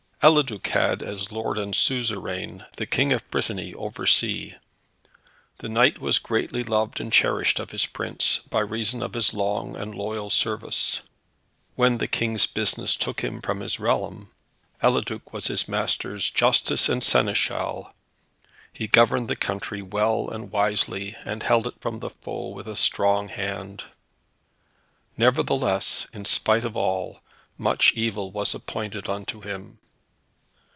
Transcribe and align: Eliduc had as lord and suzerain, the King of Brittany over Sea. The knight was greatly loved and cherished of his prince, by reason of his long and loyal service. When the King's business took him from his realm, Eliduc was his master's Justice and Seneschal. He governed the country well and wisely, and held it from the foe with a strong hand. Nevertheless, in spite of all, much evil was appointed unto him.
Eliduc 0.23 0.67
had 0.67 1.01
as 1.01 1.31
lord 1.31 1.57
and 1.57 1.73
suzerain, 1.75 2.63
the 2.77 2.85
King 2.85 3.11
of 3.11 3.27
Brittany 3.31 3.73
over 3.73 4.05
Sea. 4.05 4.53
The 5.57 5.67
knight 5.67 5.97
was 5.97 6.19
greatly 6.19 6.63
loved 6.63 6.99
and 6.99 7.11
cherished 7.11 7.57
of 7.59 7.71
his 7.71 7.87
prince, 7.87 8.37
by 8.51 8.59
reason 8.59 9.01
of 9.01 9.13
his 9.13 9.33
long 9.33 9.75
and 9.75 9.95
loyal 9.95 10.29
service. 10.29 11.01
When 11.73 11.97
the 11.97 12.07
King's 12.07 12.45
business 12.45 12.95
took 12.95 13.21
him 13.23 13.41
from 13.41 13.61
his 13.61 13.79
realm, 13.79 14.29
Eliduc 14.83 15.33
was 15.33 15.47
his 15.47 15.67
master's 15.67 16.29
Justice 16.29 16.87
and 16.87 17.01
Seneschal. 17.01 17.91
He 18.71 18.85
governed 18.85 19.27
the 19.27 19.35
country 19.35 19.81
well 19.81 20.29
and 20.29 20.51
wisely, 20.51 21.15
and 21.25 21.41
held 21.41 21.65
it 21.65 21.81
from 21.81 21.97
the 21.99 22.11
foe 22.11 22.49
with 22.49 22.67
a 22.67 22.75
strong 22.75 23.27
hand. 23.27 23.85
Nevertheless, 25.17 26.05
in 26.13 26.25
spite 26.25 26.63
of 26.63 26.77
all, 26.77 27.21
much 27.57 27.93
evil 27.93 28.29
was 28.31 28.53
appointed 28.53 29.09
unto 29.09 29.41
him. 29.41 29.79